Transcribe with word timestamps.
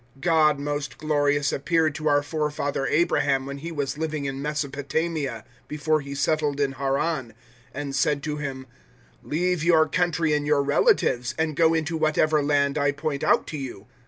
God 0.19 0.57
Most 0.59 0.97
Glorious 0.97 1.53
appeared 1.53 1.93
to 1.93 2.07
our 2.09 2.23
forefather 2.23 2.87
Abraham 2.87 3.45
when 3.45 3.59
he 3.59 3.71
was 3.71 3.99
living 3.99 4.25
in 4.25 4.41
Mesopotamia, 4.41 5.45
before 5.67 6.01
he 6.01 6.15
settled 6.15 6.59
in 6.59 6.71
Haran, 6.71 7.35
007:003 7.75 7.75
and 7.75 7.95
said 7.95 8.23
to 8.23 8.37
him, 8.37 8.65
"`Leave 9.23 9.61
your 9.63 9.87
country 9.87 10.33
and 10.33 10.47
your 10.47 10.63
relatives, 10.63 11.35
and 11.37 11.55
go 11.55 11.75
into 11.75 11.97
whatever 11.97 12.41
land 12.41 12.79
I 12.79 12.91
point 12.91 13.23
out 13.23 13.45
to 13.49 13.57
you.' 13.59 13.85